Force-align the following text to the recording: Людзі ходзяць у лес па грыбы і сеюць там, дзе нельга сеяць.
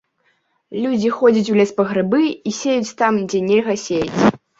Людзі 0.85 1.09
ходзяць 1.17 1.51
у 1.55 1.57
лес 1.59 1.73
па 1.79 1.85
грыбы 1.91 2.21
і 2.47 2.53
сеюць 2.61 2.95
там, 3.03 3.13
дзе 3.29 3.43
нельга 3.51 3.77
сеяць. 3.85 4.19